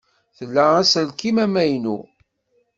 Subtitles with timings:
[0.37, 1.97] Tla aselkim amaynu?